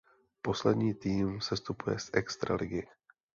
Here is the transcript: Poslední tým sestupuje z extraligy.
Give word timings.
Poslední 0.41 0.93
tým 0.93 1.41
sestupuje 1.41 1.99
z 1.99 2.09
extraligy. 2.13 2.87